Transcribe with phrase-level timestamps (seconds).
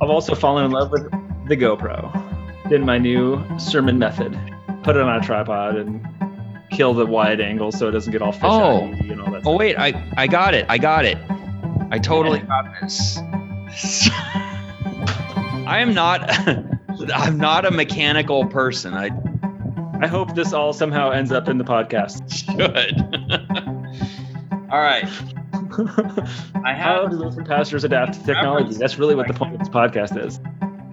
[0.00, 1.10] I've also fallen in love with
[1.48, 2.72] the GoPro.
[2.72, 4.38] In my new sermon method,
[4.82, 6.06] put it on a tripod and
[6.70, 8.80] kill the wide angle so it doesn't get all fisheye Oh.
[8.82, 9.42] and all that.
[9.46, 10.66] Oh wait, I I got it.
[10.68, 11.16] I got it.
[11.90, 13.18] I totally got this.
[15.66, 16.28] I am not
[17.14, 18.92] I'm not a mechanical person.
[18.94, 19.10] I
[20.00, 22.22] I hope this all somehow ends up in the podcast.
[22.46, 22.98] should.
[24.70, 25.08] All right.
[25.78, 28.74] I How have do Lutheran pastors adapt to technology?
[28.74, 30.40] That's really what the point of this podcast is.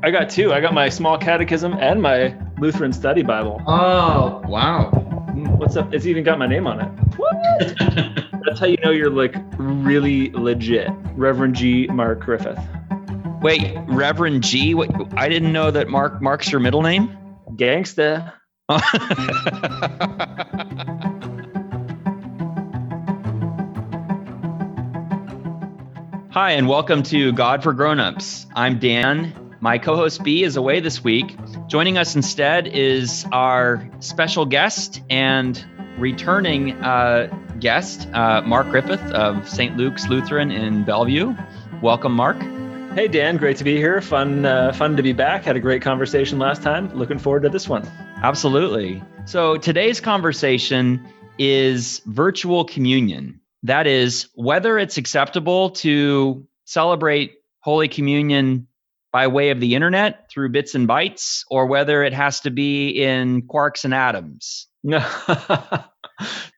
[0.04, 0.54] I got two.
[0.54, 3.62] I got my small catechism and my Lutheran study Bible.
[3.66, 4.92] Oh, wow.
[5.34, 5.94] Mm, What's up?
[5.94, 8.28] It's even got my name on it.
[8.46, 10.90] That's how you know you're like really legit.
[11.16, 11.88] Reverend G.
[11.88, 12.60] Mark Griffith.
[13.42, 14.76] Wait, Reverend G.
[14.76, 17.18] What, I didn't know that Mark Mark's your middle name.
[17.56, 18.34] Gangsta.
[26.36, 28.46] Hi, and welcome to God for Grownups.
[28.54, 29.56] I'm Dan.
[29.62, 31.38] My co host B is away this week.
[31.68, 35.66] Joining us instead is our special guest and
[35.98, 39.78] returning uh, guest, uh, Mark Griffith of St.
[39.78, 41.34] Luke's Lutheran in Bellevue.
[41.82, 42.42] Welcome, Mark.
[42.96, 44.02] Hey Dan, great to be here.
[44.02, 45.46] Fun, uh, fun to be back.
[45.46, 46.94] Had a great conversation last time.
[46.94, 47.90] Looking forward to this one.
[48.22, 49.02] Absolutely.
[49.24, 51.08] So today's conversation
[51.38, 53.40] is virtual communion.
[53.66, 58.68] That is, whether it's acceptable to celebrate Holy Communion
[59.12, 62.90] by way of the internet through bits and bytes, or whether it has to be
[62.90, 64.68] in quarks and atoms.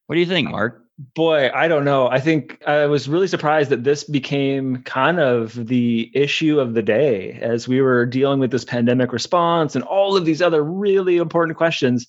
[0.08, 0.84] What do you think, Mark?
[1.16, 2.08] Boy, I don't know.
[2.08, 6.82] I think I was really surprised that this became kind of the issue of the
[6.82, 11.18] day as we were dealing with this pandemic response and all of these other really
[11.18, 12.08] important questions.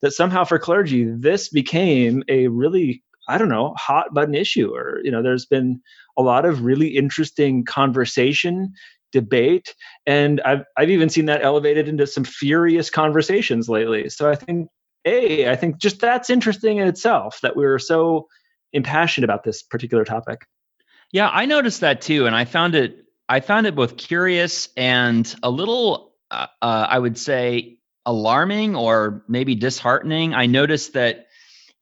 [0.00, 4.74] That somehow for clergy, this became a really, I don't know, hot button issue.
[4.74, 5.80] Or, you know, there's been
[6.16, 8.72] a lot of really interesting conversation,
[9.12, 9.74] debate,
[10.06, 14.08] and I've, I've even seen that elevated into some furious conversations lately.
[14.08, 14.68] So I think
[15.06, 18.28] a i think just that's interesting in itself that we were so
[18.74, 20.46] impassioned about this particular topic
[21.12, 23.04] Yeah, I noticed that too, and I found it.
[23.28, 29.24] I found it both curious and a little, uh, uh, I would say, alarming or
[29.28, 30.34] maybe disheartening.
[30.34, 31.26] I noticed that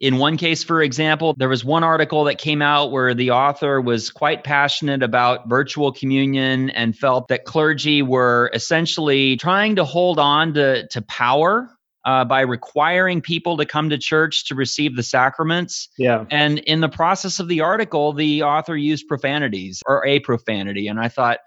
[0.00, 3.80] in one case, for example, there was one article that came out where the author
[3.80, 10.18] was quite passionate about virtual communion and felt that clergy were essentially trying to hold
[10.20, 11.68] on to, to power
[12.04, 15.88] uh, by requiring people to come to church to receive the sacraments.
[15.98, 20.86] yeah And in the process of the article, the author used profanities or a profanity.
[20.86, 21.38] And I thought,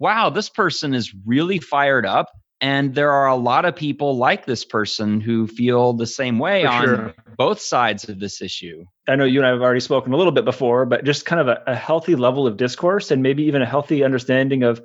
[0.00, 2.28] wow, this person is really fired up.
[2.60, 6.62] And there are a lot of people like this person who feel the same way
[6.62, 7.14] For on sure.
[7.38, 8.84] both sides of this issue.
[9.08, 11.40] i know you and i have already spoken a little bit before but just kind
[11.40, 14.80] of a, a healthy level of discourse and maybe even a healthy understanding of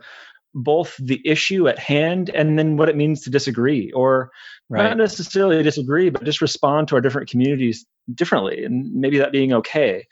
[0.54, 4.32] both the issue at hand and then what it means to disagree or
[4.70, 9.52] not necessarily disagree but just respond to our different communities differently and maybe that being
[9.54, 10.08] okay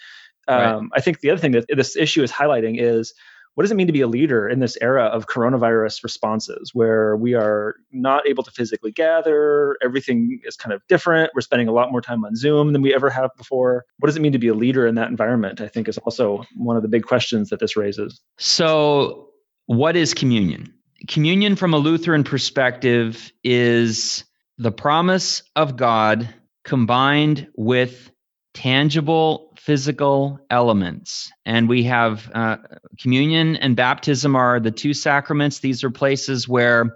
[0.49, 0.65] Right.
[0.65, 3.13] um, i think the other thing that this issue is highlighting is
[3.55, 7.15] what does it mean to be a leader in this era of coronavirus responses where
[7.15, 11.73] we are not able to physically gather everything is kind of different we're spending a
[11.73, 14.39] lot more time on zoom than we ever have before what does it mean to
[14.39, 17.49] be a leader in that environment i think is also one of the big questions
[17.49, 19.29] that this raises So,
[19.65, 20.73] what is communion?
[21.07, 24.23] Communion, from a Lutheran perspective, is
[24.57, 26.29] the promise of God
[26.63, 28.11] combined with
[28.53, 31.31] tangible physical elements.
[31.45, 32.57] And we have uh,
[32.99, 35.59] communion and baptism are the two sacraments.
[35.59, 36.95] These are places where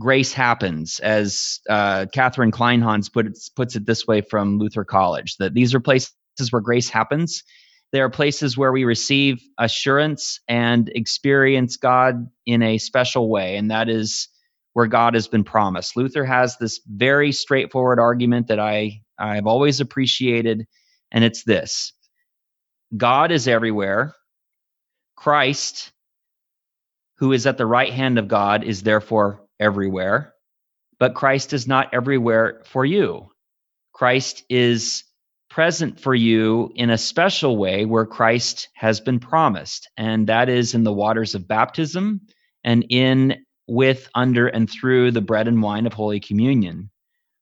[0.00, 3.12] grace happens, as uh, Kathryn Kleinhans
[3.54, 6.12] puts it this way from Luther College that these are places
[6.50, 7.44] where grace happens.
[7.92, 13.70] They are places where we receive assurance and experience God in a special way, and
[13.70, 14.28] that is
[14.72, 15.96] where God has been promised.
[15.96, 20.66] Luther has this very straightforward argument that I I've always appreciated,
[21.12, 21.92] and it's this:
[22.96, 24.14] God is everywhere.
[25.14, 25.92] Christ,
[27.18, 30.34] who is at the right hand of God, is therefore everywhere.
[30.98, 33.28] But Christ is not everywhere for you.
[33.92, 35.04] Christ is
[35.48, 40.74] present for you in a special way where Christ has been promised, and that is
[40.74, 42.22] in the waters of baptism
[42.64, 46.90] and in, with, under, and through the bread and wine of Holy Communion.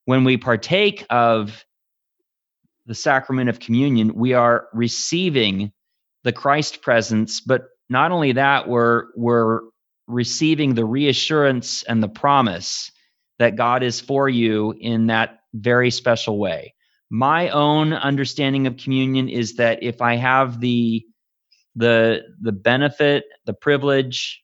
[0.07, 1.65] When we partake of
[2.87, 5.73] the sacrament of communion, we are receiving
[6.25, 9.61] the Christ presence, but not only that, we're, we're
[10.07, 12.91] receiving the reassurance and the promise
[13.39, 16.75] that God is for you in that very special way
[17.11, 21.05] my own understanding of communion is that if I have the
[21.75, 24.43] the the benefit, the privilege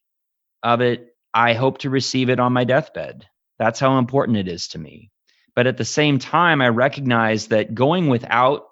[0.63, 3.27] of it, I hope to receive it on my deathbed.
[3.59, 5.11] That's how important it is to me.
[5.57, 8.67] But at the same time, I recognize that going without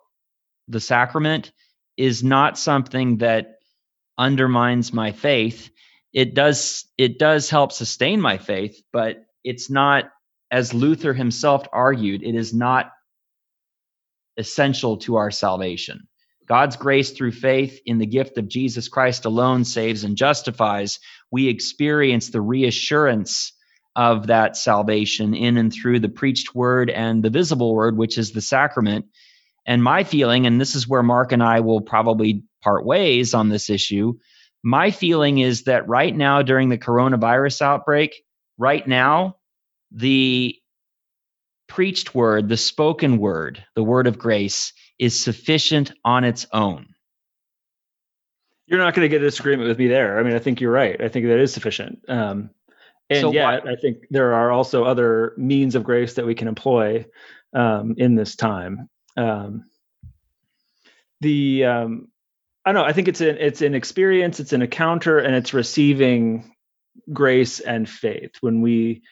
[0.68, 1.50] the sacrament
[1.96, 3.56] is not something that
[4.18, 5.70] undermines my faith.
[6.12, 10.04] It does it does help sustain my faith, but it's not
[10.50, 12.92] as Luther himself argued, it is not
[14.36, 16.06] essential to our salvation.
[16.46, 21.00] God's grace through faith in the gift of Jesus Christ alone saves and justifies.
[21.30, 23.52] We experience the reassurance
[23.96, 28.32] of that salvation in and through the preached word and the visible word, which is
[28.32, 29.06] the sacrament.
[29.66, 33.48] And my feeling, and this is where Mark and I will probably part ways on
[33.48, 34.14] this issue,
[34.62, 38.22] my feeling is that right now, during the coronavirus outbreak,
[38.58, 39.36] right now,
[39.92, 40.56] the
[41.68, 46.86] preached word, the spoken word, the word of grace, is sufficient on its own.
[48.66, 50.18] You're not going to get a disagreement with me there.
[50.18, 50.98] I mean, I think you're right.
[51.00, 52.00] I think that is sufficient.
[52.08, 52.50] Um,
[53.10, 56.48] and so yet, I think there are also other means of grace that we can
[56.48, 57.06] employ
[57.52, 58.88] um, in this time.
[59.16, 59.64] Um,
[61.20, 62.08] the um,
[62.64, 62.88] I don't know.
[62.88, 66.54] I think it's an it's an experience, it's an encounter, and it's receiving
[67.12, 69.02] grace and faith when we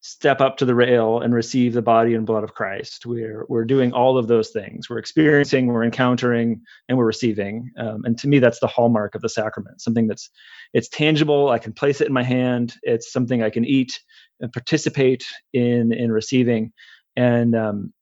[0.00, 3.06] step up to the rail and receive the body and blood of Christ.
[3.06, 4.88] We're we're doing all of those things.
[4.88, 7.72] We're experiencing, we're encountering, and we're receiving.
[7.76, 9.80] Um, and to me, that's the hallmark of the sacrament.
[9.80, 10.30] Something that's
[10.72, 11.50] it's tangible.
[11.50, 12.74] I can place it in my hand.
[12.82, 14.00] It's something I can eat
[14.40, 16.72] and participate in in receiving.
[17.16, 17.92] And um,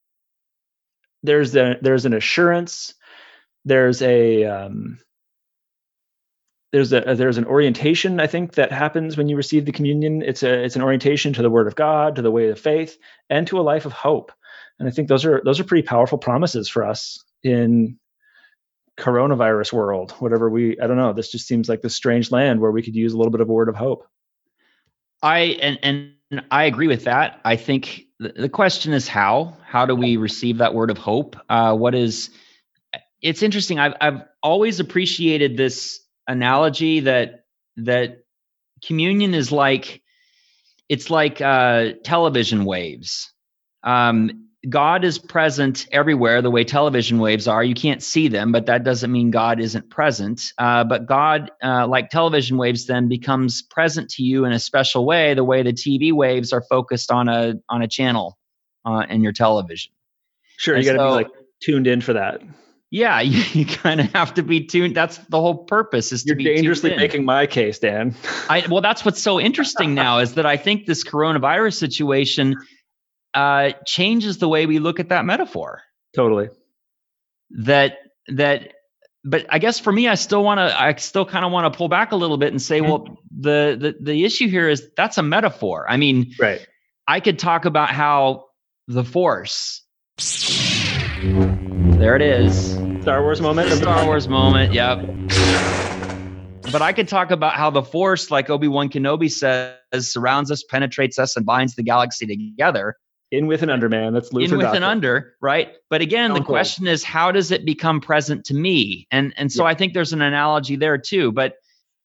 [1.23, 2.95] there's a there's an assurance.
[3.65, 4.99] There's a um,
[6.75, 10.23] there's a there's an orientation I think that happens when you receive the communion.
[10.23, 12.99] It's a it's an orientation to the Word of God, to the way of faith,
[13.31, 14.33] and to a life of hope.
[14.81, 18.01] And I think those are those are pretty powerful promises for us in
[18.99, 20.11] coronavirus world.
[20.19, 21.13] Whatever we I don't know.
[21.13, 23.49] This just seems like this strange land where we could use a little bit of
[23.49, 24.09] a word of hope.
[25.23, 27.41] I and and I agree with that.
[27.45, 29.57] I think the, question is how.
[29.65, 31.37] How do we receive that word of hope?
[31.49, 32.31] Uh, what is?
[33.23, 33.79] It's interesting.
[33.79, 37.45] I've I've always appreciated this analogy that
[37.77, 38.25] that
[38.85, 40.03] communion is like
[40.89, 43.33] it's like uh, television waves.
[43.83, 47.63] Um, God is present everywhere the way television waves are.
[47.63, 50.53] You can't see them, but that doesn't mean God isn't present.
[50.57, 55.05] Uh, but God, uh, like television waves, then becomes present to you in a special
[55.05, 58.39] way, the way the TV waves are focused on a on a channel
[58.87, 59.93] uh, in your television.
[60.57, 62.41] Sure, and you got to so, be like tuned in for that
[62.95, 64.95] yeah, you, you kind of have to be tuned.
[64.95, 68.15] That's the whole purpose is You're to be dangerously making my case, Dan.
[68.49, 72.55] I well, that's what's so interesting now is that I think this coronavirus situation
[73.35, 75.83] uh, changes the way we look at that metaphor.
[76.15, 76.51] Totally.
[77.65, 77.99] That
[78.29, 78.73] that
[79.25, 80.81] but I guess for me, I still want to.
[80.81, 82.91] I still kind of want to pull back a little bit and say, mm-hmm.
[82.91, 85.85] well, the, the the issue here is that's a metaphor.
[85.89, 86.65] I mean, right?
[87.09, 88.45] I could talk about how
[88.87, 89.83] the force
[91.99, 92.73] there it is.
[93.03, 93.71] Star Wars moment.
[93.71, 94.73] Star Wars moment.
[94.73, 94.99] Yep.
[96.73, 99.77] But I could talk about how the Force, like Obi Wan Kenobi says,
[100.13, 102.97] surrounds us, penetrates us, and binds the galaxy together.
[103.31, 104.13] In with and under, man.
[104.13, 104.55] That's Luther.
[104.55, 105.73] In with and under, right?
[105.91, 109.07] But again, the question is, how does it become present to me?
[109.11, 109.71] And and so yeah.
[109.71, 111.33] I think there's an analogy there too.
[111.33, 111.55] But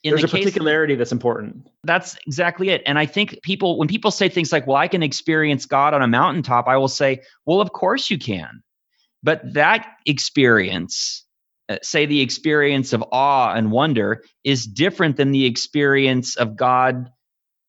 [0.03, 1.67] there's the a particularity that's important.
[1.83, 2.83] That's exactly it.
[2.85, 6.01] And I think people, when people say things like, well, I can experience God on
[6.01, 8.63] a mountaintop, I will say, well, of course you can.
[9.23, 11.25] But that experience,
[11.67, 17.11] uh, say the experience of awe and wonder, is different than the experience of God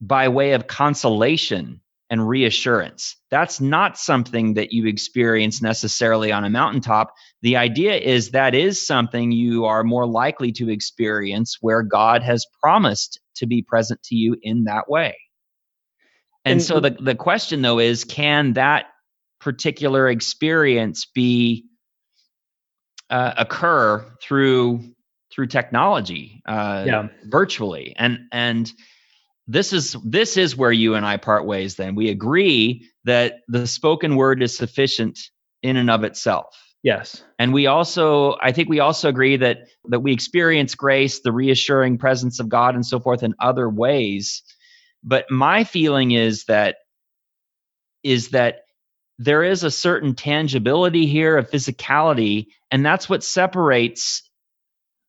[0.00, 1.80] by way of consolation
[2.11, 3.16] and reassurance.
[3.30, 7.14] That's not something that you experience necessarily on a mountaintop.
[7.42, 12.47] The idea is that is something you are more likely to experience where God has
[12.61, 15.16] promised to be present to you in that way.
[16.45, 18.87] And, and so the, the question though is can that
[19.40, 21.64] particular experience be
[23.09, 24.85] uh, occur through
[25.32, 27.09] through technology uh, yeah.
[27.25, 27.94] virtually.
[27.97, 28.70] And and
[29.47, 31.94] this is this is where you and I part ways then.
[31.94, 35.18] We agree that the spoken word is sufficient
[35.62, 36.56] in and of itself.
[36.82, 37.23] Yes.
[37.38, 41.99] And we also i think we also agree that that we experience grace the reassuring
[41.99, 44.42] presence of god and so forth in other ways.
[45.02, 46.76] But my feeling is that
[48.02, 48.61] is that
[49.23, 54.23] there is a certain tangibility here, a physicality, and that's what separates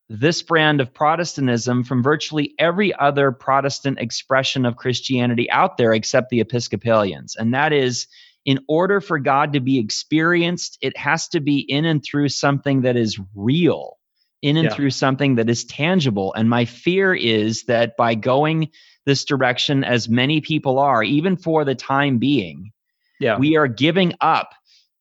[0.10, 6.30] this brand of Protestantism from virtually every other Protestant expression of Christianity out there except
[6.30, 7.38] the Episcopalians.
[7.38, 8.08] And that is,
[8.44, 12.82] in order for God to be experienced, it has to be in and through something
[12.82, 13.98] that is real,
[14.42, 14.76] in and yeah.
[14.76, 16.34] through something that is tangible.
[16.34, 18.72] And my fear is that by going
[19.06, 22.74] this direction as many people are, even for the time being,
[23.22, 23.38] yeah.
[23.38, 24.52] we are giving up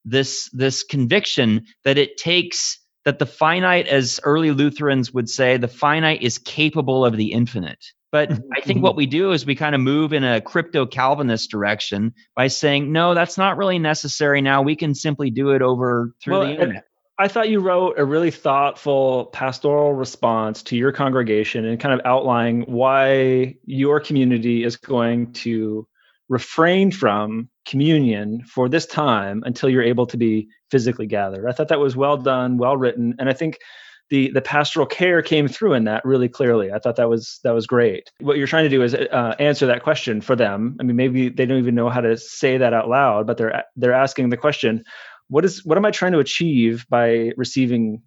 [0.04, 5.68] this this conviction that it takes that the finite, as early Lutherans would say, the
[5.68, 7.84] finite is capable of the infinite.
[8.12, 8.30] But.
[8.56, 12.12] I think what we do is we kind of move in a crypto Calvinist direction
[12.36, 14.62] by saying, no, that's not really necessary now.
[14.62, 16.84] We can simply do it over through well, the internet.
[17.18, 22.06] I thought you wrote a really thoughtful pastoral response to your congregation and kind of
[22.06, 25.86] outlining why your community is going to
[26.30, 31.46] refrain from communion for this time until you're able to be physically gathered.
[31.46, 33.58] I thought that was well done, well written, and I think
[34.10, 36.72] the the pastoral care came through in that really clearly.
[36.72, 38.10] I thought that was that was great.
[38.20, 40.76] What you're trying to do is uh, answer that question for them.
[40.80, 43.64] I mean, maybe they don't even know how to say that out loud, but they're
[43.76, 44.84] they're asking the question,
[45.28, 48.02] what is what am I trying to achieve by receiving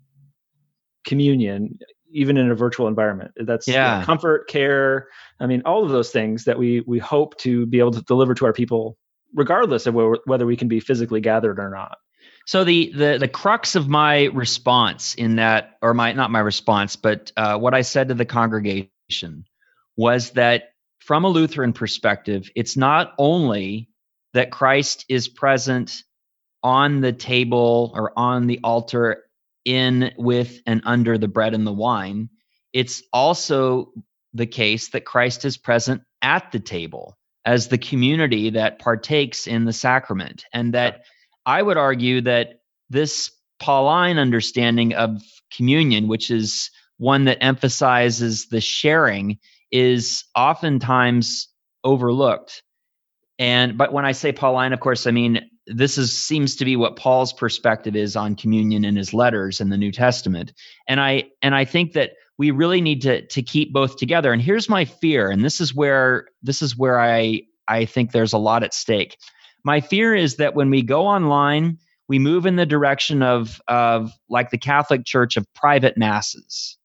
[1.05, 1.77] communion
[2.13, 4.03] even in a virtual environment that's yeah.
[4.05, 5.07] comfort care
[5.39, 8.33] i mean all of those things that we we hope to be able to deliver
[8.33, 8.97] to our people
[9.33, 11.97] regardless of whether we can be physically gathered or not
[12.45, 16.95] so the the the crux of my response in that or my not my response
[16.95, 19.45] but uh, what i said to the congregation
[19.95, 23.89] was that from a lutheran perspective it's not only
[24.33, 26.03] that christ is present
[26.63, 29.23] on the table or on the altar
[29.65, 32.29] in with and under the bread and the wine.
[32.73, 33.93] It's also
[34.33, 39.65] the case that christ is present at the table as the community that partakes in
[39.65, 41.03] the sacrament and that
[41.45, 45.21] i would argue that this pauline understanding of
[45.55, 49.39] communion which is one that emphasizes the sharing
[49.71, 51.47] is oftentimes
[51.83, 52.61] overlooked.
[53.39, 56.75] And but when i say pauline of course i mean this is seems to be
[56.75, 60.53] what Paul's perspective is on communion in his letters in the New Testament.
[60.87, 64.33] And I and I think that we really need to to keep both together.
[64.33, 68.33] And here's my fear, and this is where this is where I I think there's
[68.33, 69.17] a lot at stake.
[69.63, 71.77] My fear is that when we go online,
[72.09, 76.77] we move in the direction of of like the Catholic Church of private masses.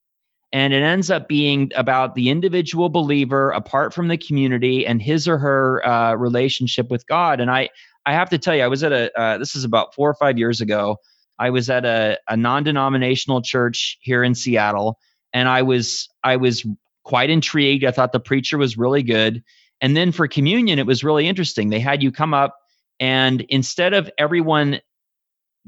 [0.51, 5.29] And it ends up being about the individual believer apart from the community and his
[5.29, 7.41] or her uh, relationship with God.
[7.41, 7.69] And I,
[8.07, 10.14] I have to tell you, I was at a, uh, this is about four or
[10.14, 10.97] five years ago.
[11.38, 14.99] I was at a, a non denominational church here in Seattle,
[15.33, 16.67] and I was, I was
[17.05, 17.85] quite intrigued.
[17.85, 19.43] I thought the preacher was really good.
[19.81, 21.69] And then for communion, it was really interesting.
[21.69, 22.57] They had you come up,
[22.99, 24.81] and instead of everyone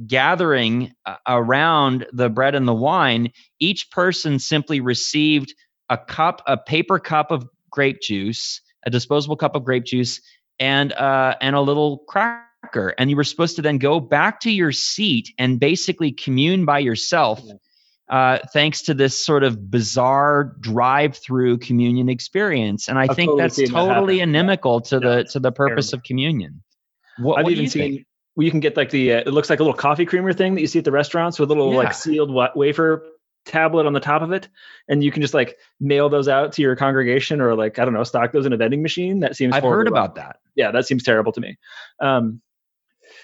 [0.06, 5.54] gathering uh, around the bread and the wine, each person simply received
[5.88, 10.20] a cup, a paper cup of grape juice, a disposable cup of grape juice,
[10.60, 14.50] and uh, and a little cracker, and you were supposed to then go back to
[14.50, 17.42] your seat and basically commune by yourself.
[18.08, 23.42] Uh, thanks to this sort of bizarre drive-through communion experience, and I I've think totally
[23.42, 25.08] that's totally that inimical to yeah.
[25.08, 26.00] the to the purpose terrible.
[26.00, 26.62] of communion.
[27.18, 28.06] What, I've what even seen think?
[28.34, 30.54] well, you can get like the uh, it looks like a little coffee creamer thing
[30.54, 31.78] that you see at the restaurants with a little yeah.
[31.78, 33.04] like sealed wafer
[33.44, 34.48] tablet on the top of it
[34.88, 37.94] and you can just like mail those out to your congregation or like i don't
[37.94, 40.40] know stock those in a vending machine that seems i've heard about that.
[40.54, 41.58] Yeah that seems terrible to me.
[42.00, 42.42] Um,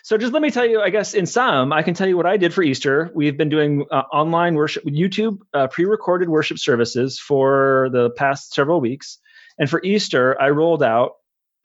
[0.02, 2.26] so just let me tell you i guess in some i can tell you what
[2.26, 3.10] i did for easter.
[3.14, 8.80] We've been doing uh, online worship youtube uh, pre-recorded worship services for the past several
[8.80, 9.18] weeks.
[9.58, 11.12] And for easter i rolled out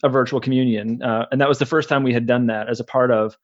[0.03, 2.79] a virtual communion uh, and that was the first time we had done that as
[2.79, 3.37] a part of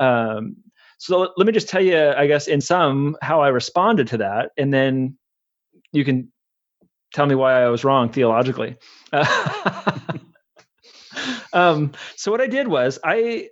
[0.00, 0.56] um,
[0.98, 4.50] so let me just tell you, I guess, in some, how I responded to that,
[4.58, 5.16] and then
[5.92, 6.32] you can
[7.14, 8.76] tell me why I was wrong theologically.
[11.52, 13.48] um, so what I did was I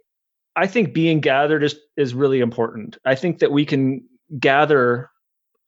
[0.56, 2.98] I think being gathered is is really important.
[3.04, 5.08] I think that we can gather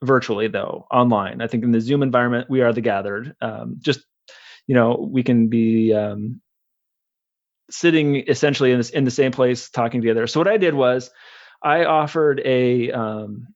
[0.03, 1.41] virtually though online.
[1.41, 3.35] I think in the Zoom environment we are the gathered.
[3.41, 4.01] Um, just
[4.67, 6.41] you know we can be um,
[7.69, 10.27] sitting essentially in this in the same place talking together.
[10.27, 11.09] So what I did was
[11.61, 13.47] I offered a um,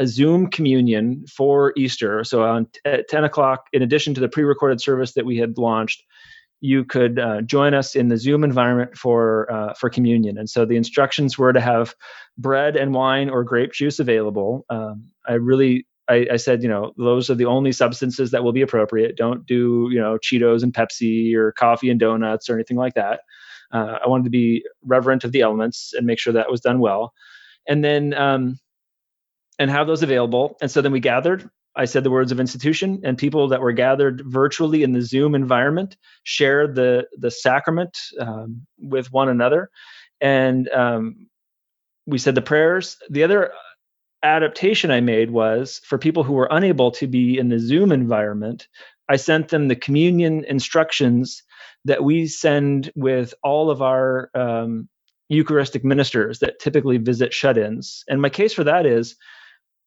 [0.00, 2.24] a Zoom communion for Easter.
[2.24, 5.58] So on t- at 10 o'clock, in addition to the pre-recorded service that we had
[5.58, 6.02] launched,
[6.62, 10.38] you could uh, join us in the Zoom environment for uh, for communion.
[10.38, 11.94] And so the instructions were to have
[12.38, 14.64] bread and wine or grape juice available.
[14.70, 18.52] Um, I really I, I, said, you know, those are the only substances that will
[18.52, 19.16] be appropriate.
[19.16, 23.20] Don't do, you know, Cheetos and Pepsi or coffee and donuts or anything like that.
[23.70, 26.80] Uh, I wanted to be reverent of the elements and make sure that was done
[26.80, 27.12] well
[27.70, 28.58] and then um,
[29.58, 30.58] and have those available.
[30.60, 31.48] And so then we gathered.
[31.76, 35.34] I said the words of institution, and people that were gathered virtually in the Zoom
[35.34, 39.70] environment shared the the sacrament um, with one another,
[40.20, 41.28] and um,
[42.06, 42.98] we said the prayers.
[43.08, 43.52] The other
[44.22, 48.66] adaptation I made was for people who were unable to be in the Zoom environment.
[49.08, 51.42] I sent them the communion instructions
[51.84, 54.88] that we send with all of our um,
[55.30, 58.04] Eucharistic ministers that typically visit shut ins.
[58.08, 59.16] And my case for that is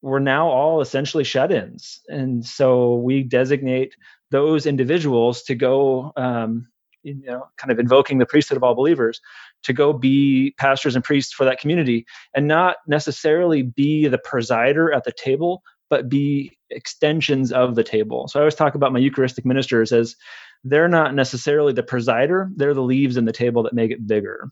[0.02, 2.00] we're now all essentially shut ins.
[2.08, 3.96] And so we designate
[4.32, 6.68] those individuals to go, um,
[7.04, 9.20] you know, kind of invoking the priesthood of all believers
[9.64, 14.96] to go be pastors and priests for that community and not necessarily be the presider
[14.96, 18.30] at the table, but be extensions of the table.
[18.30, 20.16] So I always talk about my Eucharistic ministers as
[20.64, 24.50] they're not necessarily the presider, they're the leaves in the table that make it bigger.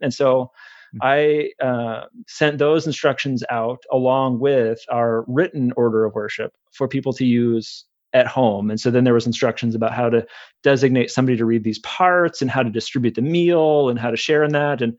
[0.00, 0.50] And so
[0.92, 0.98] hmm.
[1.02, 7.12] I uh, sent those instructions out along with our written order of worship for people
[7.14, 8.70] to use at home.
[8.70, 10.26] And so then there was instructions about how to
[10.62, 14.16] designate somebody to read these parts and how to distribute the meal and how to
[14.16, 14.82] share in that.
[14.82, 14.98] And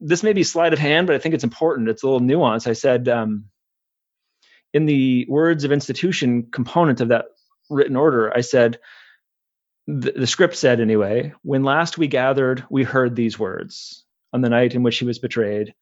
[0.00, 1.88] this may be sleight of hand, but I think it's important.
[1.88, 2.66] It's a little nuance.
[2.66, 3.46] I said um,
[4.72, 7.26] in the words of institution component of that
[7.68, 8.78] written order, I said,
[9.86, 14.48] the, the script said anyway, when last we gathered, we heard these words on the
[14.48, 15.74] night in which he was betrayed.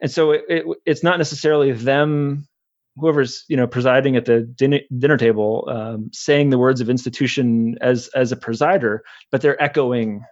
[0.00, 2.48] And so it, it, it's not necessarily them,
[2.96, 7.76] whoever's you know presiding at the dinner, dinner table, um, saying the words of institution
[7.80, 10.24] as as a presider, but they're echoing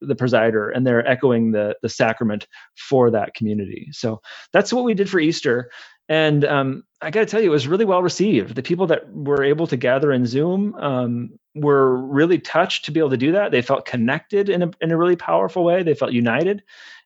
[0.00, 2.46] the presider and they're echoing the the sacrament
[2.76, 3.88] for that community.
[3.92, 4.20] So
[4.52, 5.70] that's what we did for Easter.
[6.08, 8.54] And um, I got to tell you, it was really well received.
[8.54, 13.00] The people that were able to gather in Zoom um, were really touched to be
[13.00, 13.52] able to do that.
[13.52, 15.82] They felt connected in a, in a really powerful way.
[15.82, 16.62] They felt united.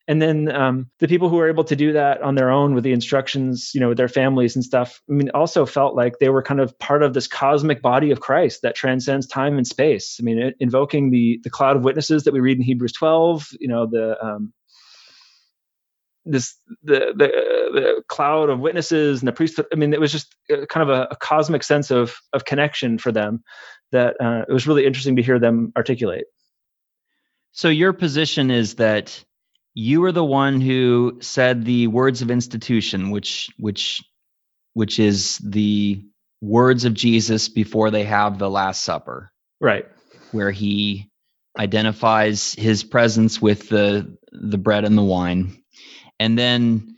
[0.09, 2.83] And then um, the people who were able to do that on their own with
[2.83, 6.29] the instructions, you know, with their families and stuff, I mean, also felt like they
[6.29, 10.17] were kind of part of this cosmic body of Christ that transcends time and space.
[10.19, 13.67] I mean, invoking the the cloud of witnesses that we read in Hebrews 12, you
[13.67, 14.51] know, the um,
[16.29, 17.27] this the, the
[17.73, 19.65] the cloud of witnesses and the priesthood.
[19.71, 23.11] I mean, it was just kind of a, a cosmic sense of of connection for
[23.11, 23.43] them
[23.91, 26.25] that uh, it was really interesting to hear them articulate.
[27.51, 29.23] So your position is that
[29.73, 34.03] you were the one who said the words of institution, which which
[34.73, 36.03] which is the
[36.41, 39.85] words of Jesus before they have the Last Supper, right?
[40.31, 41.09] Where he
[41.57, 45.63] identifies his presence with the the bread and the wine
[46.19, 46.95] and then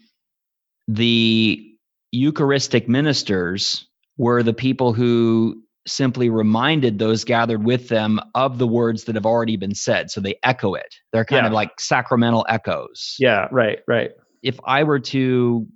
[0.87, 1.67] the
[2.11, 9.05] Eucharistic ministers were the people who simply reminded those gathered with them of the words
[9.05, 10.11] that have already been said.
[10.11, 10.95] So they echo it.
[11.11, 11.47] They're kind yeah.
[11.47, 13.15] of like sacramental echoes.
[13.17, 14.11] Yeah, right, right.
[14.43, 15.67] If I were to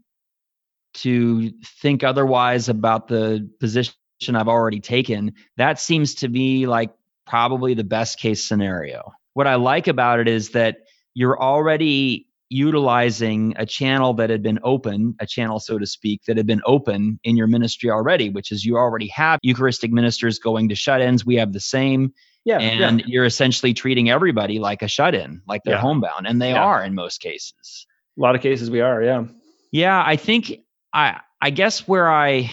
[0.96, 3.94] to think otherwise about the position
[4.34, 6.92] I've already taken, that seems to be like
[7.28, 9.12] probably the best case scenario.
[9.34, 10.78] What I like about it is that
[11.14, 16.38] you're already utilizing a channel that had been open, a channel, so to speak, that
[16.38, 20.70] had been open in your ministry already, which is you already have Eucharistic ministers going
[20.70, 21.26] to shut ins.
[21.26, 22.14] We have the same.
[22.44, 23.06] Yeah, and yeah.
[23.08, 25.82] you're essentially treating everybody like a shut in, like they're yeah.
[25.82, 26.28] homebound.
[26.28, 26.64] And they yeah.
[26.64, 27.88] are in most cases.
[28.18, 29.24] A lot of cases we are, yeah.
[29.72, 30.60] Yeah, I think
[30.94, 32.52] I I guess where I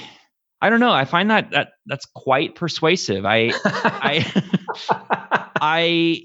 [0.60, 3.26] I don't know, I find that that that's quite persuasive.
[3.26, 4.44] I I
[5.60, 6.22] I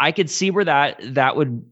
[0.00, 1.64] I could see where that that would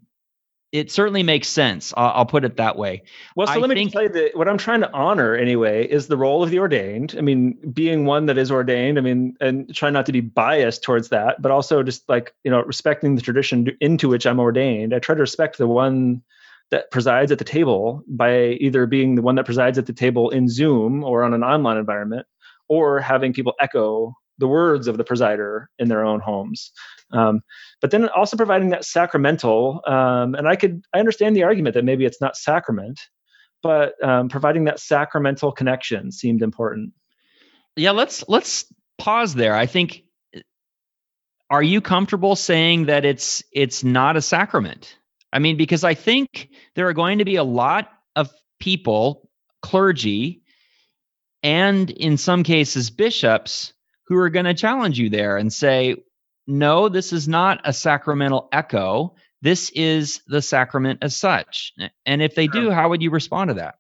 [0.73, 1.95] it certainly makes sense.
[1.97, 3.03] I'll, I'll, put it that way.
[3.35, 6.09] Well, so I let me tell you that what I'm trying to honor anyway is
[6.09, 7.15] the role of the ordained.
[7.17, 8.99] I mean, being one that is ordained.
[8.99, 12.51] I mean, and try not to be biased towards that, but also just like you
[12.51, 14.93] know, respecting the tradition into which I'm ordained.
[14.93, 16.23] I try to respect the one
[16.71, 20.31] that presides at the table by either being the one that presides at the table
[20.31, 22.27] in Zoom or on an online environment,
[22.69, 26.73] or having people echo the words of the presider in their own homes.
[27.13, 27.41] Um,
[27.81, 31.85] but then also providing that sacramental, um, and I could I understand the argument that
[31.85, 33.01] maybe it's not sacrament,
[33.63, 36.93] but um, providing that sacramental connection seemed important.
[37.77, 38.65] Yeah, let's let's
[38.99, 39.55] pause there.
[39.55, 40.03] I think
[41.49, 44.99] are you comfortable saying that it's it's not a sacrament?
[45.33, 49.29] I mean, because I think there are going to be a lot of people,
[49.63, 50.43] clergy,
[51.43, 53.73] and in some cases bishops
[54.09, 55.97] who are going to challenge you there and say,
[56.47, 59.15] no, this is not a sacramental echo.
[59.43, 61.73] This is the sacrament as such.
[62.05, 63.77] And if they do, how would you respond to that?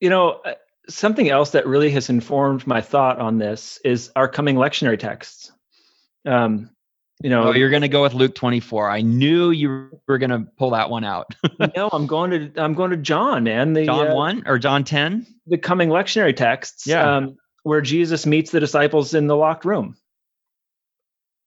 [0.00, 0.54] You know, uh,
[0.88, 5.52] something else that really has informed my thought on this is our coming lectionary texts.
[6.26, 6.70] Um,
[7.22, 8.90] you know, oh, you're going to go with Luke 24.
[8.90, 11.34] I knew you were going to pull that one out.
[11.76, 13.72] no, I'm going to I'm going to John, man.
[13.72, 15.26] The, John uh, one or John 10.
[15.46, 16.86] The coming lectionary texts.
[16.86, 17.16] Yeah.
[17.16, 19.96] Um, where Jesus meets the disciples in the locked room.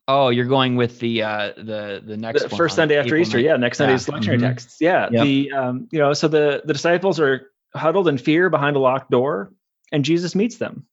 [0.10, 3.39] Oh, you're going with the uh, the the next the first Sunday after Easter.
[3.39, 4.13] Yeah, next Sunday's yeah.
[4.13, 4.41] lectionary mm-hmm.
[4.41, 4.77] texts.
[4.80, 5.23] Yeah, yep.
[5.23, 9.12] the um, you know, so the the disciples are huddled in fear behind a locked
[9.12, 9.53] door,
[9.91, 10.86] and Jesus meets them.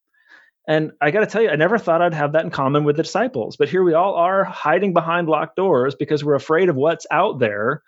[0.67, 2.97] And I got to tell you, I never thought I'd have that in common with
[2.97, 3.57] the disciples.
[3.57, 7.39] But here we all are hiding behind locked doors because we're afraid of what's out
[7.39, 7.83] there.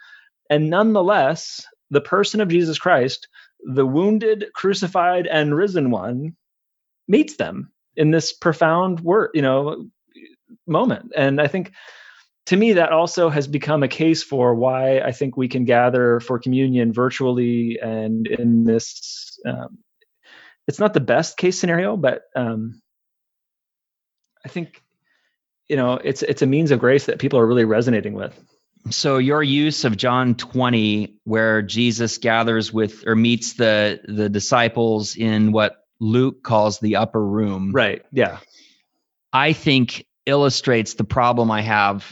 [0.51, 3.29] And nonetheless, the person of Jesus Christ,
[3.64, 6.37] the wounded, crucified, and risen one,
[7.09, 9.87] meets them in this profound word, you know,
[10.66, 11.12] moment.
[11.16, 11.73] And I think
[12.47, 16.21] to me, that also has become a case for why I think we can gather
[16.21, 19.38] for communion virtually and in this.
[19.45, 19.79] Um,
[20.69, 22.81] it's not the best case scenario, but um,
[24.45, 24.83] I think
[25.69, 28.38] you know it's it's a means of grace that people are really resonating with.
[28.90, 35.16] So your use of John 20 where Jesus gathers with or meets the the disciples
[35.16, 37.73] in what Luke calls the upper room.
[37.73, 38.05] Right.
[38.13, 38.39] Yeah.
[39.33, 42.05] I think illustrates the problem I have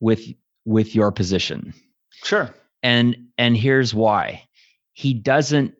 [0.00, 0.22] with
[0.64, 1.74] with your position.
[2.24, 2.54] Sure.
[2.82, 4.44] And and here's why.
[4.92, 5.74] He doesn't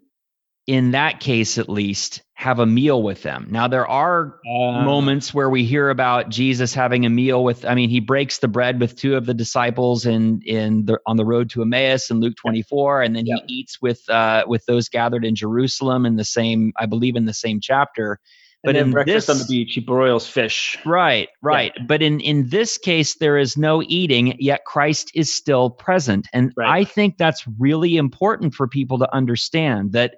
[0.66, 3.48] in that case at least have a meal with them.
[3.50, 7.74] Now there are uh, moments where we hear about Jesus having a meal with I
[7.74, 11.24] mean he breaks the bread with two of the disciples in in the on the
[11.24, 13.38] road to Emmaus in Luke 24 and then yeah.
[13.44, 17.24] he eats with uh with those gathered in Jerusalem in the same I believe in
[17.24, 18.20] the same chapter.
[18.62, 20.78] But in breakfast this, on the beach, he broils fish.
[20.84, 21.72] Right, right.
[21.76, 21.84] Yeah.
[21.88, 26.52] But in in this case, there is no eating, yet Christ is still present, and
[26.56, 26.80] right.
[26.80, 30.14] I think that's really important for people to understand that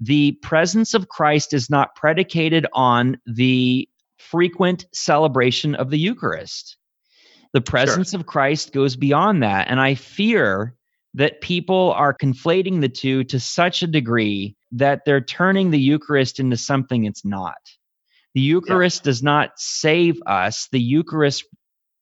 [0.00, 6.76] the presence of Christ is not predicated on the frequent celebration of the Eucharist.
[7.52, 8.20] The presence sure.
[8.20, 9.68] of Christ goes beyond that.
[9.68, 10.74] And I fear
[11.14, 16.38] that people are conflating the two to such a degree that they're turning the Eucharist
[16.38, 17.56] into something it's not.
[18.34, 19.10] The Eucharist yeah.
[19.10, 21.44] does not save us, the Eucharist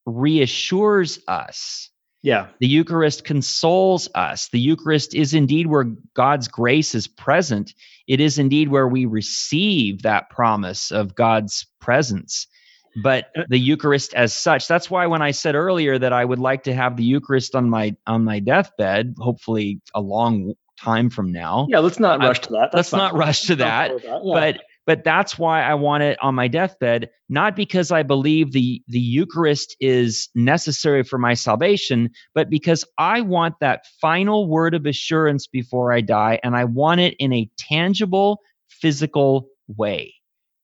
[0.05, 1.91] reassures us
[2.27, 2.49] yeah.
[2.59, 4.49] The Eucharist consoles us.
[4.49, 7.73] The Eucharist is indeed where God's grace is present.
[8.09, 12.49] It is indeed where we receive that promise of God's presence.
[13.01, 16.41] But uh, the Eucharist as such, that's why when I said earlier that I would
[16.41, 21.31] like to have the Eucharist on my on my deathbed, hopefully a long time from
[21.31, 21.69] now.
[21.71, 22.71] Yeah, let's not rush to that.
[22.73, 22.99] That's let's fine.
[22.99, 24.03] not rush to that.
[24.03, 24.05] that.
[24.05, 24.19] Yeah.
[24.25, 28.83] But but that's why I want it on my deathbed, not because I believe the,
[28.87, 34.87] the Eucharist is necessary for my salvation, but because I want that final word of
[34.87, 40.15] assurance before I die, and I want it in a tangible, physical way.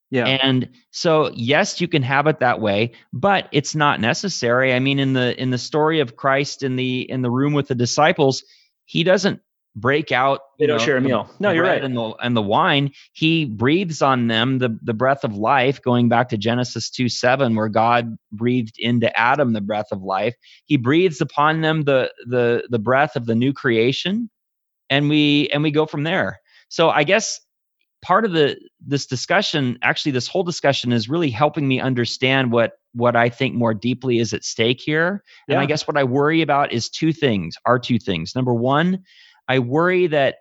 [0.09, 0.25] Yeah.
[0.25, 4.71] And so yes, you can have it that way, but it's not necessary.
[4.71, 7.67] I mean in the in the story of Christ in the in the room with
[7.67, 8.43] the disciples,
[8.85, 9.41] he doesn't
[9.75, 10.41] break out.
[10.59, 11.29] They don't know, share a meal.
[11.39, 11.83] No, you're right.
[11.83, 16.09] And the, and the wine, he breathes on them the, the breath of life, going
[16.09, 20.35] back to Genesis 2 7, where God breathed into Adam the breath of life.
[20.65, 24.29] He breathes upon them the, the, the breath of the new creation.
[24.89, 26.39] And we and we go from there.
[26.67, 27.39] So I guess
[28.03, 32.73] part of the this discussion, actually this whole discussion is really helping me understand what
[32.93, 35.23] what I think more deeply is at stake here.
[35.47, 35.55] Yeah.
[35.55, 38.35] And I guess what I worry about is two things, are two things.
[38.35, 39.03] Number one,
[39.47, 40.35] I worry that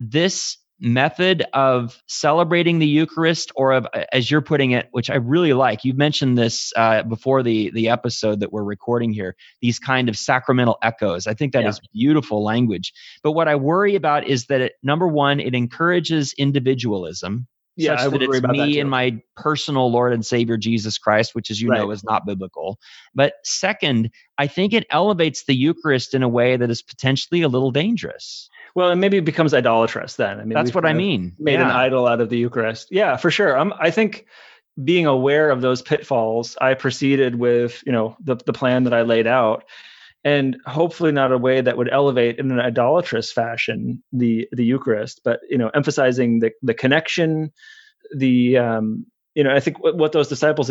[0.00, 5.52] this method of celebrating the Eucharist, or of, as you're putting it, which I really
[5.52, 5.84] like.
[5.84, 9.36] You mentioned this uh, before the the episode that we're recording here.
[9.62, 11.26] These kind of sacramental echoes.
[11.26, 11.70] I think that yeah.
[11.70, 12.92] is beautiful language.
[13.22, 17.46] But what I worry about is that it, number one, it encourages individualism.
[17.76, 21.34] Yeah, such I that it's me that and my personal Lord and Savior Jesus Christ,
[21.34, 21.78] which, as you right.
[21.78, 22.78] know, is not biblical.
[23.14, 27.48] But second, I think it elevates the Eucharist in a way that is potentially a
[27.48, 28.48] little dangerous.
[28.74, 30.38] Well, and maybe it becomes idolatrous then.
[30.38, 31.34] I mean, that's what I mean.
[31.38, 31.64] Made yeah.
[31.64, 32.88] an idol out of the Eucharist.
[32.90, 33.56] Yeah, for sure.
[33.58, 34.26] Um, I think
[34.82, 39.02] being aware of those pitfalls, I proceeded with you know the the plan that I
[39.02, 39.64] laid out,
[40.26, 45.20] and hopefully not a way that would elevate in an idolatrous fashion the the Eucharist,
[45.24, 47.52] but you know emphasizing the the connection,
[48.14, 50.68] the um, you know I think what, what those disciples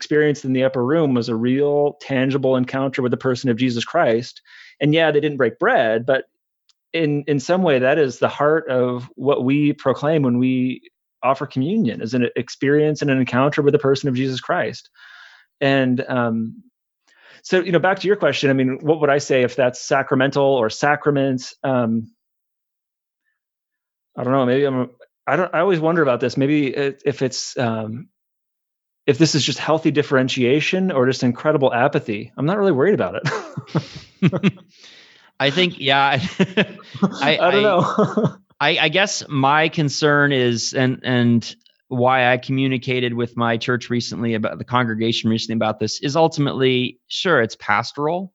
[0.00, 3.84] experienced in the upper room was a real tangible encounter with the person of Jesus
[3.84, 4.42] Christ.
[4.80, 6.24] And yeah, they didn't break bread, but
[6.92, 10.82] in in some way that is the heart of what we proclaim when we
[11.22, 14.90] offer communion is an experience and an encounter with the person of jesus christ
[15.60, 16.62] and um,
[17.46, 19.80] so you know back to your question i mean what would i say if that's
[19.80, 22.12] sacramental or sacraments um,
[24.16, 24.90] i don't know maybe i'm
[25.26, 28.08] i don't i always wonder about this maybe if it's um,
[29.06, 33.14] if this is just healthy differentiation or just incredible apathy i'm not really worried about
[33.14, 34.52] it
[35.38, 36.18] I think, yeah.
[36.18, 36.18] I,
[37.20, 38.36] I don't know.
[38.58, 41.56] I, I guess my concern is, and and
[41.88, 46.98] why I communicated with my church recently about the congregation recently about this is ultimately,
[47.06, 48.32] sure, it's pastoral.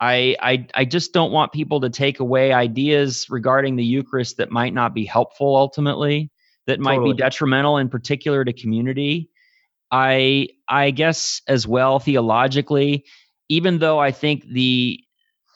[0.00, 4.50] I, I I just don't want people to take away ideas regarding the Eucharist that
[4.50, 6.30] might not be helpful ultimately,
[6.66, 7.12] that might totally.
[7.12, 9.30] be detrimental in particular to community.
[9.90, 13.04] I I guess as well theologically,
[13.48, 15.00] even though I think the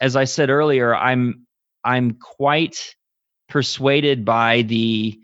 [0.00, 1.46] as I said earlier, I'm
[1.82, 2.94] I'm quite
[3.48, 5.18] persuaded by the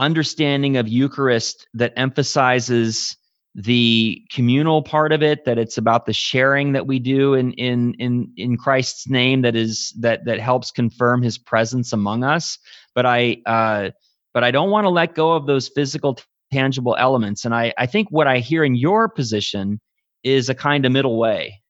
[0.00, 3.16] understanding of Eucharist that emphasizes
[3.54, 7.94] the communal part of it that it's about the sharing that we do in in
[7.94, 12.58] in in Christ's name that is that that helps confirm his presence among us.
[12.94, 13.90] But I uh
[14.32, 16.18] but I don't want to let go of those physical
[16.52, 17.44] tangible elements.
[17.44, 19.80] And I I think what I hear in your position
[20.22, 21.60] is a kind of middle way.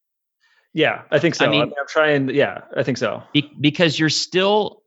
[0.75, 1.47] Yeah I think so.
[1.47, 3.23] I mean, I am trying yeah I think so.
[3.33, 4.83] Be, because you're still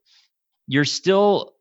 [0.67, 1.52] you're still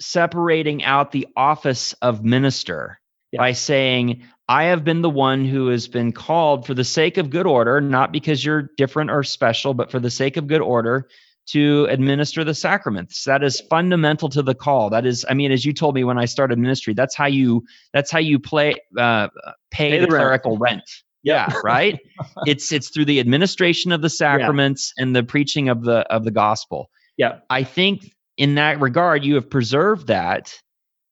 [0.00, 3.00] separating out the office of minister
[3.32, 3.40] yeah.
[3.40, 7.30] by saying, I have been the one who has been called for the sake of
[7.30, 11.08] good order, not because you're different or special, but for the sake of good order
[11.46, 13.24] to administer the sacraments.
[13.24, 14.90] That is fundamental to the call.
[14.90, 17.64] That is, I mean, as you told me when I started ministry, that's how you
[17.92, 19.28] that's how you play uh,
[19.70, 20.76] pay, pay the, the clerical rent.
[20.76, 20.90] rent.
[21.22, 21.98] Yeah, right.
[22.46, 25.04] it's it's through the administration of the sacraments yeah.
[25.04, 26.90] and the preaching of the of the gospel.
[27.16, 30.52] Yeah, I think in that regard, you have preserved that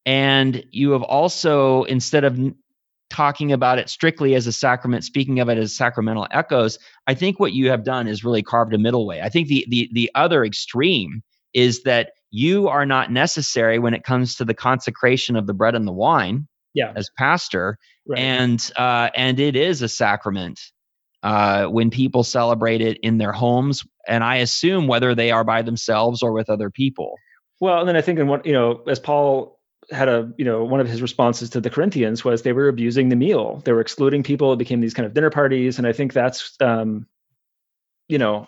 [0.04, 2.38] and you have also, instead of
[3.10, 7.38] talking about it strictly as a sacrament, speaking of it as sacramental echoes, I think
[7.38, 9.20] what you have done is really carved a middle way.
[9.20, 14.04] I think the the the other extreme is that you are not necessary when it
[14.04, 16.92] comes to the consecration of the bread and the wine yeah.
[16.96, 18.18] as pastor right.
[18.18, 20.58] and uh, and it is a sacrament
[21.22, 25.62] uh, when people celebrate it in their homes and i assume whether they are by
[25.62, 27.16] themselves or with other people.
[27.60, 30.64] Well and then i think in what you know as paul had a you know
[30.64, 33.60] one of his responses to the corinthians was they were abusing the meal.
[33.64, 34.52] They were excluding people.
[34.52, 35.78] It became these kind of dinner parties.
[35.78, 37.06] And i think that's um
[38.08, 38.46] you know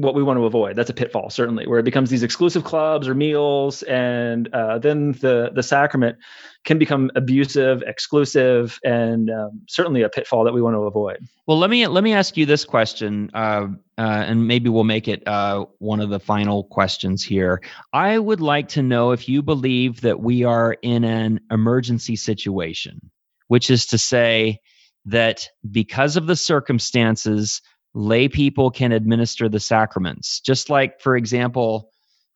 [0.00, 0.76] what we want to avoid.
[0.76, 5.12] That's a pitfall certainly where it becomes these exclusive clubs or meals and uh, then
[5.12, 6.18] the the sacrament
[6.64, 11.18] can become abusive exclusive and um, certainly a pitfall that we want to avoid.
[11.46, 15.08] Well let me let me ask you this question uh, uh, and maybe we'll make
[15.08, 17.60] it uh, one of the final questions here.
[17.92, 23.10] I would like to know if you believe that we are in an emergency situation
[23.48, 24.60] which is to say
[25.06, 27.62] that because of the circumstances
[27.94, 30.40] lay people can administer the sacraments.
[30.40, 31.90] Just like, for example,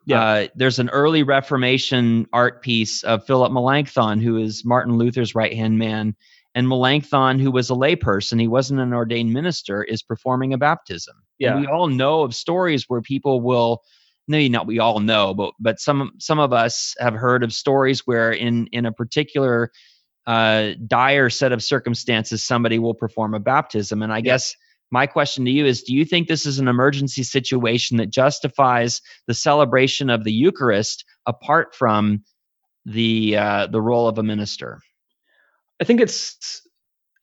[0.04, 0.22] yeah.
[0.22, 5.54] Uh, there's an early Reformation art piece of Philip Melanchthon, who is Martin Luther's right
[5.54, 6.16] hand man.
[6.54, 11.14] And Melanchthon, who was a layperson, he wasn't an ordained minister, is performing a baptism.
[11.38, 11.52] Yeah.
[11.52, 13.82] And we all know of stories where people will,
[14.28, 18.06] maybe not we all know, but but some some of us have heard of stories
[18.06, 19.70] where in in a particular
[20.26, 24.02] uh, dire set of circumstances, somebody will perform a baptism.
[24.02, 24.22] And I yeah.
[24.22, 24.54] guess
[24.92, 29.00] my question to you is do you think this is an emergency situation that justifies
[29.26, 32.22] the celebration of the eucharist apart from
[32.85, 34.81] the uh, the role of a minister?
[35.81, 36.61] I think it's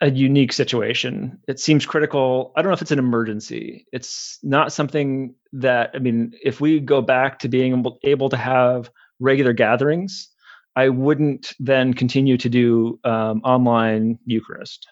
[0.02, 1.40] a unique situation.
[1.48, 2.54] It seems critical.
[2.56, 3.86] I don't know if it's an emergency.
[3.92, 8.90] It's not something that i mean if we go back to being able to have
[9.20, 10.30] regular gatherings
[10.76, 14.88] i wouldn't then continue to do um, online eucharist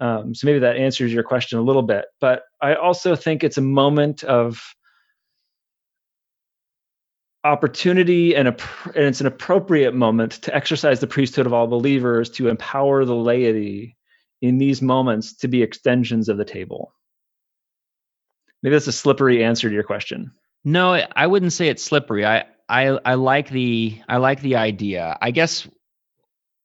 [0.00, 2.06] um, so maybe that answers your question a little bit.
[2.20, 4.74] But I also think it's a moment of
[7.44, 12.30] opportunity and, a, and it's an appropriate moment to exercise the priesthood of all believers
[12.30, 13.96] to empower the laity
[14.42, 16.92] in these moments to be extensions of the table.
[18.62, 20.32] Maybe that's a slippery answer to your question.
[20.64, 22.26] No, I wouldn't say it's slippery.
[22.26, 25.16] I, I I like the I like the idea.
[25.20, 25.66] I guess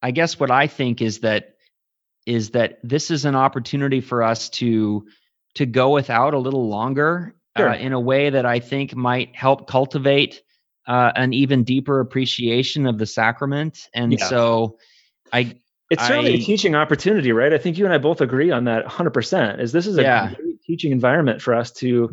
[0.01, 1.54] I guess what I think is that
[2.25, 5.05] is that this is an opportunity for us to
[5.55, 7.69] to go without a little longer uh, sure.
[7.69, 10.41] uh, in a way that I think might help cultivate
[10.87, 13.87] uh, an even deeper appreciation of the sacrament.
[13.93, 14.25] And yeah.
[14.25, 14.77] so,
[15.31, 15.55] I
[15.89, 17.53] it's certainly I, a teaching opportunity, right?
[17.53, 19.59] I think you and I both agree on that 100%.
[19.59, 20.33] Is this is a yeah.
[20.33, 22.11] great teaching environment for us to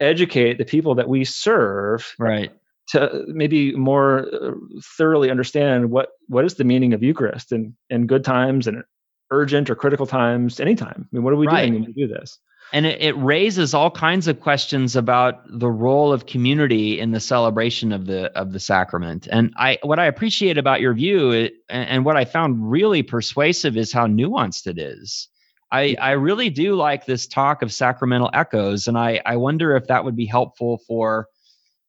[0.00, 2.50] educate the people that we serve, right?
[2.88, 4.50] To maybe more uh,
[4.96, 8.82] thoroughly understand what what is the meaning of Eucharist and in good times and
[9.30, 11.08] urgent or critical times anytime.
[11.10, 11.66] I mean, what are we right.
[11.66, 12.38] doing when we do this?
[12.72, 17.18] And it, it, raises all kinds of questions about the role of community in the
[17.18, 19.26] celebration of the of the sacrament.
[19.30, 23.76] And I what I appreciate about your view and, and what I found really persuasive
[23.76, 25.28] is how nuanced it is.
[25.72, 29.86] I, I really do like this talk of sacramental echoes, and I, I wonder if
[29.86, 31.26] that would be helpful for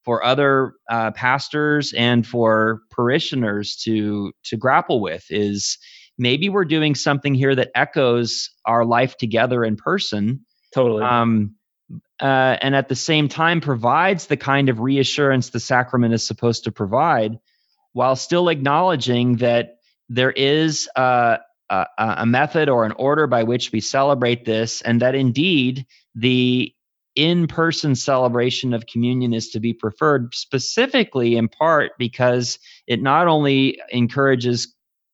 [0.04, 5.26] for other uh, pastors and for parishioners to to grapple with.
[5.30, 5.78] Is
[6.18, 10.46] maybe we're doing something here that echoes our life together in person.
[10.74, 11.04] Totally.
[11.04, 11.56] Um,
[12.22, 16.66] uh, and at the same time provides the kind of reassurance the sacrament is supposed
[16.66, 17.40] to provide
[17.94, 21.38] while still acknowledging that there is uh,
[21.70, 26.74] a, a method or an order by which we celebrate this, and that indeed the
[27.16, 33.28] in person celebration of communion is to be preferred, specifically in part because it not
[33.28, 34.74] only encourages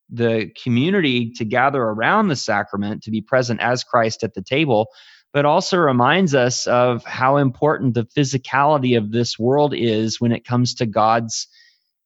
[0.10, 4.88] the community to gather around the sacrament, to be present as Christ at the table,
[5.34, 10.46] but also reminds us of how important the physicality of this world is when it
[10.46, 11.48] comes to God's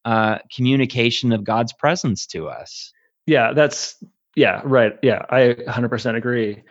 [0.04, 2.92] uh, communication of God's presence to us.
[3.28, 4.04] Yeah, that's
[4.36, 4.98] yeah, right.
[5.04, 6.64] Yeah, I 100% agree.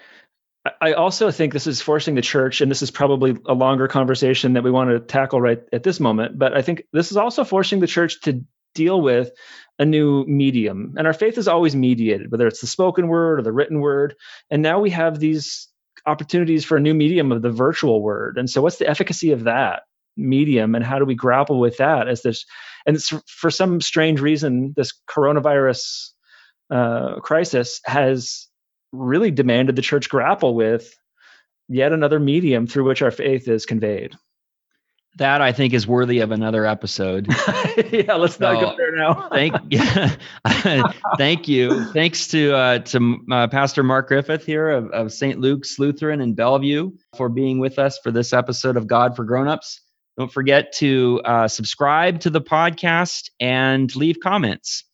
[0.81, 4.55] I also think this is forcing the church, and this is probably a longer conversation
[4.55, 6.39] that we want to tackle right at this moment.
[6.39, 9.31] But I think this is also forcing the church to deal with
[9.79, 10.95] a new medium.
[10.97, 14.15] And our faith is always mediated, whether it's the spoken word or the written word.
[14.51, 15.69] And now we have these
[16.07, 18.37] opportunities for a new medium of the virtual word.
[18.39, 19.83] And so, what's the efficacy of that
[20.17, 22.45] medium, and how do we grapple with that as this?
[22.87, 26.11] And for some strange reason, this coronavirus
[26.71, 28.49] uh, crisis has
[28.93, 30.95] really demanded the church grapple with
[31.69, 34.15] yet another medium through which our faith is conveyed.
[35.17, 37.27] That I think is worthy of another episode.
[37.93, 39.29] yeah, let's so, not go there now.
[39.33, 40.17] thank, yeah,
[41.19, 41.85] thank you.
[41.93, 45.41] Thanks to uh, to uh, Pastor Mark Griffith here of, of St.
[45.41, 49.81] Luke's Lutheran in Bellevue for being with us for this episode of God for Grownups.
[50.17, 54.85] Don't forget to uh, subscribe to the podcast and leave comments.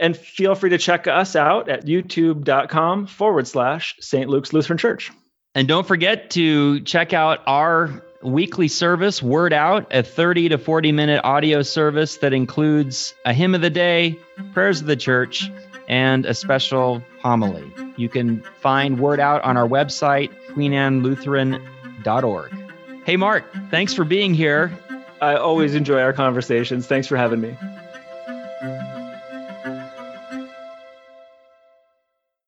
[0.00, 4.28] And feel free to check us out at youtube.com forward slash St.
[4.28, 5.10] Luke's Lutheran Church.
[5.54, 10.92] And don't forget to check out our weekly service, Word Out, a 30 to 40
[10.92, 14.18] minute audio service that includes a hymn of the day,
[14.52, 15.50] prayers of the church,
[15.88, 17.70] and a special homily.
[17.96, 22.52] You can find Word Out on our website, queenannelutheran.org.
[23.04, 24.76] Hey, Mark, thanks for being here.
[25.20, 26.86] I always enjoy our conversations.
[26.86, 27.56] Thanks for having me.